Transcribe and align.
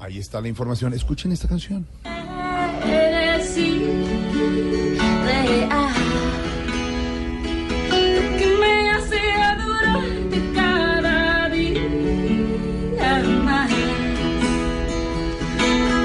Ahí 0.00 0.18
está 0.18 0.40
la 0.40 0.48
información. 0.48 0.94
Escuchen 0.94 1.30
esta 1.30 1.46
canción. 1.46 1.86
Eres 2.84 3.56
irreal. 3.58 4.08
Que 8.38 8.56
me 8.58 8.90
hacía 8.92 9.58
durante 9.62 10.52
cada 10.54 11.50
día 11.50 11.82
más. 13.44 13.70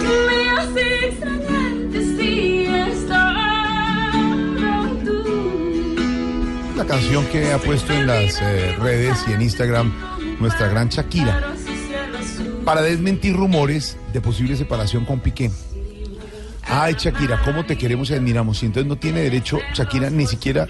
Que 0.04 0.16
me 0.28 0.50
hace 0.50 1.08
extrañarte 1.08 2.00
si 2.18 2.66
estaba 2.66 3.42
tú. 5.06 5.24
La 6.76 6.86
canción 6.86 7.26
que 7.28 7.54
ha 7.54 7.58
puesto 7.60 7.94
en 7.94 8.08
las 8.08 8.42
eh, 8.42 8.76
redes 8.78 9.24
y 9.30 9.32
en 9.32 9.42
Instagram 9.42 9.94
nuestra 10.42 10.68
gran 10.68 10.90
Shakira 10.90 11.55
para 12.66 12.82
desmentir 12.82 13.36
rumores 13.36 13.98
de 14.12 14.20
posible 14.20 14.58
separación 14.58 15.06
con 15.06 15.20
Piqué. 15.20 15.52
Ay, 16.68 16.96
Shakira, 16.98 17.40
¿cómo 17.46 17.64
te 17.64 17.78
queremos 17.78 18.10
y 18.10 18.16
admiramos? 18.16 18.64
Y 18.64 18.66
entonces 18.66 18.90
no 18.90 18.96
tiene 18.96 19.22
derecho 19.22 19.60
Shakira 19.76 20.10
ni 20.10 20.26
siquiera 20.26 20.66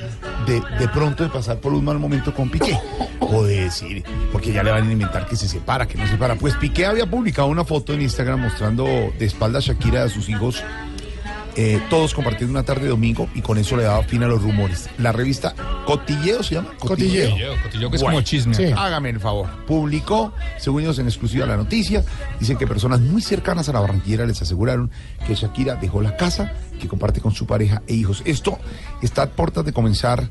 de, 0.46 0.62
de 0.78 0.88
pronto 0.90 1.24
de 1.24 1.30
pasar 1.30 1.62
por 1.62 1.74
un 1.74 1.86
mal 1.86 1.98
momento 2.00 2.34
con 2.34 2.50
Piqué. 2.50 2.78
O 3.22 3.46
de 3.46 3.62
decir, 3.62 4.04
porque 4.34 4.52
ya 4.52 4.62
le 4.62 4.72
van 4.72 4.90
a 4.90 4.92
inventar 4.92 5.26
que 5.26 5.38
se 5.38 5.48
separa, 5.48 5.88
que 5.88 5.98
no 5.98 6.06
se 6.06 6.12
separa. 6.12 6.36
Pues 6.36 6.54
Piqué 6.56 6.86
había 6.86 7.10
publicado 7.10 7.48
una 7.48 7.64
foto 7.64 7.94
en 7.94 8.02
Instagram 8.02 8.42
mostrando 8.42 8.86
de 8.86 9.26
espalda 9.26 9.60
a 9.60 9.62
Shakira 9.62 10.04
a 10.04 10.10
sus 10.10 10.28
hijos 10.28 10.62
eh, 11.56 11.82
todos 11.90 12.14
compartiendo 12.14 12.52
una 12.52 12.64
tarde 12.64 12.84
de 12.84 12.90
domingo 12.90 13.30
y 13.34 13.42
con 13.42 13.58
eso 13.58 13.78
le 13.78 13.84
daba 13.84 14.04
fin 14.04 14.24
a 14.24 14.28
los 14.28 14.42
rumores. 14.42 14.90
La 14.98 15.12
revista 15.12 15.54
Cotilleo 15.86 16.44
se 16.44 16.56
llama. 16.56 16.74
Cotilleo, 16.80 17.32
cotilleo 17.64 17.90
que 17.90 17.96
es 17.96 18.04
como 18.04 18.22
chisme. 18.22 18.54
Sí. 18.54 18.66
Hágame 18.76 19.10
el 19.10 19.20
favor. 19.20 19.48
Publicó, 19.66 20.34
según 20.58 20.82
ellos 20.82 21.00
en 21.00 21.06
exclusiva 21.08 21.46
la 21.46 21.56
noticia, 21.56 22.04
dicen 22.40 22.58
que 22.58 22.68
personas 22.68 23.00
muy 23.00 23.22
cercanas 23.22 23.70
a 23.70 23.74
la 23.74 23.80
barranquillera 23.80 24.26
les 24.26 24.42
aseguraron 24.42 24.92
que 25.26 25.36
Shakira 25.36 25.76
dejó 25.76 26.02
la 26.02 26.18
casa 26.18 26.54
que 26.80 26.88
comparte 26.88 27.22
con 27.22 27.34
su 27.34 27.46
pareja 27.46 27.82
e 27.88 27.94
hijos. 27.94 28.22
Esto 28.26 28.60
está 29.02 29.24
a 29.24 29.30
puertas 29.30 29.64
de 29.64 29.74
comenzar 29.74 30.30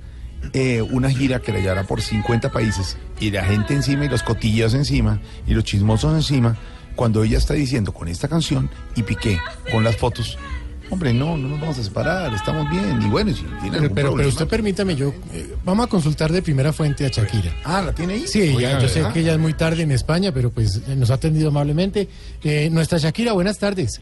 eh, 0.53 0.83
una 0.83 1.11
gira 1.11 1.41
que 1.41 1.53
la 1.53 1.61
llevará 1.61 1.85
por 1.85 2.03
50 2.03 2.53
países 2.53 2.99
y 3.19 3.31
la 3.31 3.45
gente 3.45 3.75
encima 3.75 4.05
y 4.05 4.09
los 4.09 4.23
cotilleos 4.23 4.75
encima 4.75 5.21
y 5.47 5.55
los 5.55 5.65
chismosos 5.65 6.15
encima 6.15 6.57
cuando 6.97 7.25
ella 7.25 7.39
está 7.39 7.55
diciendo 7.55 7.93
con 7.93 8.09
esta 8.09 8.29
canción 8.29 8.71
y 8.95 9.03
Piqué 9.03 9.41
con 9.73 9.85
las 9.85 9.97
fotos. 9.97 10.39
Hombre, 10.91 11.13
no, 11.15 11.37
no 11.37 11.49
nos 11.49 11.61
vamos 11.61 11.79
a 11.79 11.83
separar, 11.83 12.33
estamos 12.35 12.69
bien. 12.71 13.01
Y 13.03 13.07
bueno, 13.07 13.33
si 13.33 13.43
tiene 13.43 13.59
Pero, 13.63 13.75
algún 13.83 13.95
pero, 13.95 14.15
pero 14.17 14.29
usted 14.29 14.47
permítame, 14.47 14.95
yo 14.95 15.15
eh, 15.33 15.55
vamos 15.65 15.87
a 15.87 15.89
consultar 15.89 16.31
de 16.31 16.43
primera 16.43 16.73
fuente 16.73 17.05
a 17.07 17.09
Shakira. 17.09 17.53
Ah, 17.65 17.83
¿la 17.83 17.93
tiene 17.93 18.15
ahí? 18.15 18.27
Sí, 18.29 18.55
Oiga, 18.55 18.73
ya, 18.73 18.79
yo 18.81 18.89
sé 18.89 19.03
que 19.13 19.23
ya 19.23 19.33
es 19.33 19.39
muy 19.39 19.55
tarde 19.55 19.83
en 19.83 19.91
España, 19.93 20.31
pero 20.33 20.51
pues 20.51 20.83
eh, 20.87 20.95
nos 20.95 21.11
ha 21.11 21.15
atendido 21.15 21.49
amablemente. 21.49 22.09
Eh, 22.43 22.69
nuestra 22.71 22.99
Shakira, 22.99 23.33
buenas 23.33 23.59
tardes. 23.59 24.01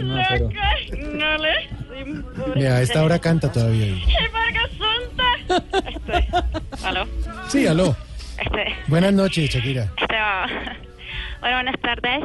No 0.00 0.20
importa. 0.20 0.60
Mira, 2.54 2.76
a 2.76 2.82
esta 2.82 3.02
hora 3.02 3.18
canta 3.18 3.50
todavía. 3.50 3.86
Este, 5.46 6.28
¿Aló? 6.84 7.06
Sí, 7.48 7.66
aló. 7.66 7.96
Este, 8.38 8.74
Buenas 8.88 9.12
noches, 9.14 9.48
Shakira. 9.50 9.84
este, 9.96 10.14
bueno, 11.40 11.56
buenas 11.56 11.80
tardes. 11.80 12.22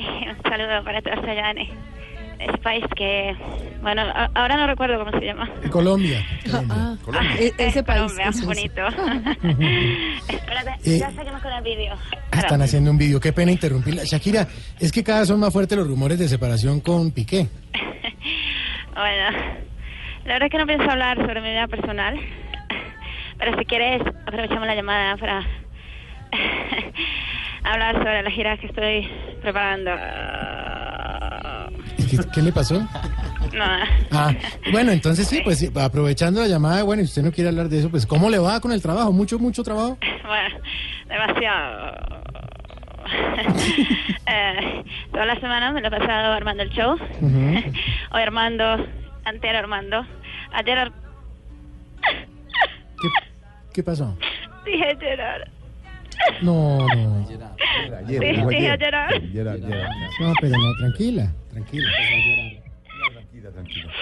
Un 0.36 0.42
saludo 0.50 0.82
para 0.84 1.00
todos 1.02 1.18
allá 1.24 1.50
en 1.50 1.58
ese 2.38 2.58
país 2.62 2.84
que, 2.96 3.34
bueno, 3.82 4.02
a- 4.02 4.30
ahora 4.34 4.56
no 4.56 4.66
recuerdo 4.66 4.98
cómo 5.04 5.18
se 5.18 5.26
llama. 5.26 5.48
Colombia. 5.70 6.24
Ah, 6.70 6.96
Colombia. 7.04 7.36
e- 7.38 7.52
ese 7.58 7.82
país. 7.82 8.00
Colombia, 8.12 8.28
es. 8.30 8.44
bonito. 8.46 8.86
Espérate, 10.28 10.70
Eh, 10.84 10.98
ya 10.98 11.10
seguimos 11.10 11.42
con 11.42 11.52
el 11.52 11.62
vídeo. 11.62 11.94
Ah, 12.32 12.38
Están 12.40 12.62
haciendo 12.62 12.90
un 12.90 12.98
vídeo, 12.98 13.20
qué 13.20 13.32
pena 13.32 13.52
interrumpirla. 13.52 14.02
Shakira, 14.04 14.46
es 14.78 14.90
que 14.92 15.04
cada 15.04 15.20
vez 15.20 15.28
son 15.28 15.38
más 15.40 15.52
fuertes 15.52 15.76
los 15.76 15.86
rumores 15.86 16.18
de 16.18 16.28
separación 16.28 16.80
con 16.80 17.10
Piqué. 17.12 17.46
Bueno, 18.92 19.30
la 20.26 20.32
verdad 20.34 20.46
es 20.46 20.50
que 20.50 20.58
no 20.58 20.66
pienso 20.66 20.90
hablar 20.90 21.16
sobre 21.16 21.40
mi 21.40 21.48
vida 21.50 21.66
personal, 21.68 22.20
pero 23.38 23.58
si 23.58 23.64
quieres 23.64 24.02
aprovechamos 24.26 24.66
la 24.66 24.74
llamada 24.74 25.16
para 25.16 25.46
hablar 27.64 27.96
sobre 27.96 28.22
la 28.22 28.30
gira 28.30 28.56
que 28.58 28.66
estoy 28.66 29.08
preparando. 29.42 29.90
¿Qué, 32.10 32.18
qué 32.32 32.42
le 32.42 32.52
pasó? 32.52 32.80
No, 32.80 33.64
Ah, 34.12 34.32
bueno, 34.72 34.92
entonces 34.92 35.26
sí, 35.26 35.40
pues 35.42 35.68
aprovechando 35.76 36.40
la 36.40 36.46
llamada, 36.48 36.82
bueno, 36.84 37.02
si 37.02 37.06
usted 37.08 37.22
no 37.22 37.32
quiere 37.32 37.48
hablar 37.50 37.68
de 37.68 37.80
eso, 37.80 37.90
pues 37.90 38.06
¿cómo 38.06 38.28
le 38.30 38.38
va 38.38 38.60
con 38.60 38.72
el 38.72 38.80
trabajo? 38.82 39.12
¿Mucho, 39.12 39.38
mucho 39.38 39.62
trabajo? 39.62 39.98
bueno, 40.26 40.56
demasiado. 41.08 42.20
Eh, 44.32 44.84
toda 45.10 45.24
la 45.26 45.34
semana 45.40 45.72
me 45.72 45.80
lo 45.80 45.88
he 45.88 45.90
pasado 45.90 46.32
armando 46.34 46.62
el 46.62 46.70
show. 46.70 46.96
Hoy 48.12 48.22
armando, 48.22 48.86
anterior 49.24 49.56
armando. 49.56 50.06
Ayer 50.52 50.78
ar- 50.78 50.92
¿Qué, 53.02 53.08
qué 53.74 53.82
pasó? 53.82 54.16
dije 54.64 54.96
llorar. 55.00 55.48
No, 56.42 56.78
no. 56.78 57.26
Sí, 57.26 57.34
sí. 57.34 58.66
Ayer, 58.66 59.48
ayer. 59.48 59.88
No, 60.20 60.32
pero 60.40 60.56
no, 60.56 60.72
tranquila, 60.78 61.32
tranquila. 61.50 61.88
Tranquila, 63.12 63.50
tranquila. 63.50 63.92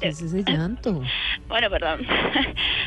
¿Qué 0.00 0.08
es 0.08 0.22
ese 0.22 0.42
llanto? 0.42 1.02
Bueno, 1.48 1.68
perdón. 1.68 2.00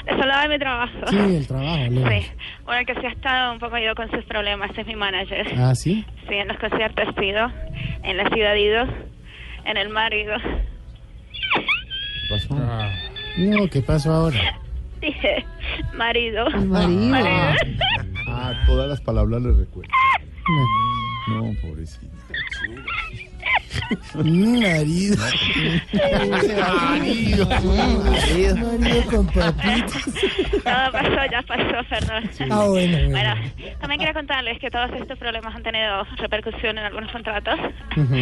Les 0.05 0.13
hablaba 0.13 0.41
de 0.43 0.49
mi 0.49 0.57
trabajo. 0.57 1.07
Sí, 1.07 1.17
el 1.17 1.47
trabajo, 1.47 1.77
Leo. 1.89 2.09
Sí. 2.09 2.27
Bueno, 2.65 2.85
que 2.85 2.99
se 2.99 3.07
ha 3.07 3.11
estado 3.11 3.53
un 3.53 3.59
poco 3.59 3.77
ido 3.77 3.93
con 3.93 4.09
sus 4.09 4.25
problemas, 4.25 4.75
es 4.75 4.87
mi 4.87 4.95
manager. 4.95 5.47
Ah, 5.57 5.75
sí. 5.75 6.03
Sí, 6.27 6.33
en 6.33 6.47
los 6.47 6.57
conciertos 6.57 7.05
he 7.15 7.25
ido, 7.25 7.51
en 8.03 8.17
la 8.17 8.27
ciudad 8.29 8.55
he 8.55 8.61
ido, 8.61 8.87
en 9.65 9.77
el 9.77 9.89
mar 9.89 10.13
he 10.13 10.23
ido. 10.23 10.35
¿Qué 10.37 12.27
pasó? 12.29 12.55
No, 13.37 13.67
¿qué 13.69 13.81
pasó 13.81 14.11
ahora? 14.11 14.58
Dije, 15.01 15.45
marido. 15.95 16.47
El 16.47 16.67
marido. 16.67 17.09
Marido. 17.09 17.79
Ah, 18.27 18.53
todas 18.67 18.89
las 18.89 19.01
palabras 19.01 19.41
le 19.41 19.51
recuerdo. 19.53 19.91
No, 21.27 21.53
pobrecita. 21.61 22.07
Mm, 24.15 24.61
Marido. 24.61 25.17
Marido. 26.89 27.47
Marido 27.47 29.05
con 29.09 29.27
papitas. 29.27 30.03
Todo 30.03 30.91
pasó, 30.91 31.31
ya 31.31 31.41
pasó, 31.43 31.89
perdón. 31.89 32.29
Ah, 32.51 32.65
bueno, 32.67 32.97
bueno. 32.97 33.09
Bueno, 33.09 33.35
también 33.79 33.99
quería 33.99 34.13
contarles 34.13 34.59
que 34.59 34.69
todos 34.71 34.89
estos 34.99 35.17
problemas 35.17 35.55
han 35.55 35.63
tenido 35.63 36.03
repercusión 36.17 36.77
en 36.77 36.85
algunos 36.85 37.11
contratos, 37.11 37.59
Ujú. 37.95 38.15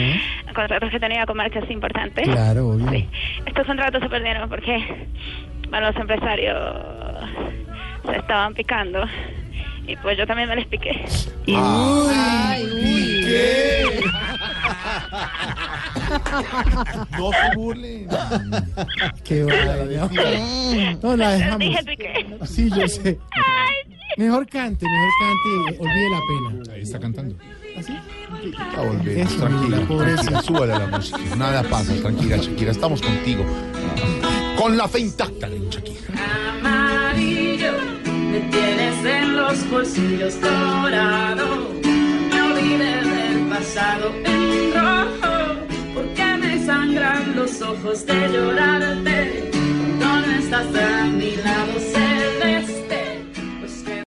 contratos 0.54 0.90
que 0.92 1.00
tenía 1.00 1.26
con 1.26 1.38
marcas 1.38 1.70
importantes. 1.70 2.24
Claro, 2.28 2.70
obvio. 2.70 2.90
Sí. 2.90 3.08
Estos 3.46 3.66
contratos 3.66 4.02
se 4.02 4.10
perdieron 4.10 4.50
porque 4.50 5.08
bueno, 5.70 5.88
los 5.88 5.96
empresarios 5.96 6.58
se 8.06 8.18
estaban 8.18 8.54
picando. 8.54 9.06
Y 9.88 9.96
pues 9.98 10.18
yo 10.18 10.28
también 10.28 10.50
me 10.50 10.56
les 10.58 10.68
piqué. 10.68 11.06
Ay, 11.48 12.66
uy. 12.66 13.26
No 17.18 17.32
se 17.32 17.56
burlen. 17.56 18.08
Qué 19.24 19.44
vaina. 19.44 20.10
No, 21.02 21.16
la 21.18 21.32
dejamos. 21.32 21.76
Sí, 22.46 22.70
yo 22.70 22.88
sé. 22.88 23.20
Mejor 24.18 24.48
cante, 24.48 24.86
mejor 24.86 25.10
cante 25.20 25.50
y 25.50 25.78
olvide 25.80 26.10
la 26.10 26.22
pena. 26.28 26.74
Ahí 26.74 26.82
está 26.82 27.00
cantando. 27.00 27.36
A 28.76 28.82
volver. 28.82 29.20
Eso, 29.20 29.36
tranquila, 29.38 29.78
la 29.78 29.88
pobreza. 29.88 30.24
tranquila, 30.24 30.42
súbale 30.42 30.74
a 30.74 30.80
la 30.80 30.88
música. 30.88 31.20
Nada 31.36 31.64
pasa, 31.64 31.94
tranquila, 32.02 32.38
Shakira, 32.38 32.72
estamos 32.72 33.02
contigo. 33.02 33.46
Con 34.58 34.76
la 34.78 34.88
fe 34.88 35.02
intacta, 35.02 35.48
Shakira. 35.48 36.00
Amarillo, 36.60 37.74
me 38.06 38.40
tienes 38.40 39.06
en 39.06 39.36
los 39.36 39.70
bolsillos 39.70 40.42
dorado. 40.42 41.67
Pasado 43.78 44.12
en 44.26 44.74
porque 45.94 46.26
me 46.42 46.66
sangran 46.66 47.36
los 47.36 47.62
ojos 47.62 48.08
de 48.08 48.28
llorarte. 48.30 49.52
Cuando 50.00 50.28
no 50.28 50.34
estás 50.40 50.66
a 50.66 50.66
mi 50.66 50.74
lado, 50.74 50.74
sé 50.74 50.87